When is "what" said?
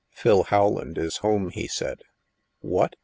2.61-2.95